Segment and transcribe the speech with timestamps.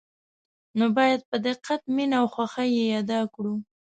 [0.77, 3.55] نو باید په دقت، مینه او خوښه یې ادا کړو.